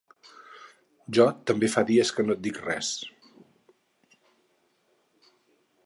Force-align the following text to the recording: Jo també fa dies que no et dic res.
Jo 1.17 1.27
també 1.51 1.69
fa 1.75 1.83
dies 1.91 2.13
que 2.19 2.25
no 2.29 2.37
et 2.37 2.41
dic 2.47 2.59
res. 2.65 2.91